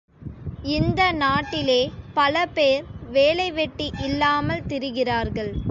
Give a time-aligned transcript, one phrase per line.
[0.63, 1.91] இந்த நாட்டிலே
[2.13, 2.83] பல பேர்
[3.11, 5.61] வேலைவெட்டி இல்லாமல் திரிகிறார்கள்.